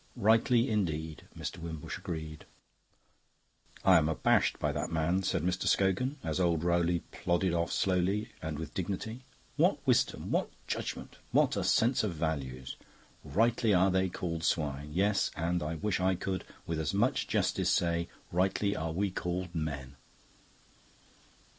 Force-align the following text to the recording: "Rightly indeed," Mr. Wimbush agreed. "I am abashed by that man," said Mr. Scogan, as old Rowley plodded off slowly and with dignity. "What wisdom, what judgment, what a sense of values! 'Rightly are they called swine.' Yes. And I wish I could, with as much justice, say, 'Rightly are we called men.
"Rightly 0.15 0.67
indeed," 0.67 1.27
Mr. 1.37 1.57
Wimbush 1.59 1.99
agreed. 1.99 2.45
"I 3.85 3.97
am 3.99 4.09
abashed 4.09 4.57
by 4.57 4.71
that 4.71 4.89
man," 4.91 5.21
said 5.21 5.43
Mr. 5.43 5.67
Scogan, 5.67 6.17
as 6.23 6.39
old 6.39 6.63
Rowley 6.63 7.01
plodded 7.11 7.53
off 7.53 7.71
slowly 7.71 8.31
and 8.41 8.57
with 8.57 8.73
dignity. 8.73 9.23
"What 9.57 9.77
wisdom, 9.85 10.31
what 10.31 10.49
judgment, 10.65 11.17
what 11.31 11.55
a 11.55 11.63
sense 11.63 12.03
of 12.03 12.13
values! 12.15 12.77
'Rightly 13.23 13.75
are 13.75 13.91
they 13.91 14.09
called 14.09 14.43
swine.' 14.43 14.91
Yes. 14.91 15.29
And 15.35 15.61
I 15.61 15.75
wish 15.75 15.99
I 15.99 16.15
could, 16.15 16.45
with 16.65 16.79
as 16.79 16.95
much 16.95 17.27
justice, 17.27 17.69
say, 17.69 18.07
'Rightly 18.31 18.75
are 18.75 18.91
we 18.93 19.11
called 19.11 19.53
men. 19.53 19.97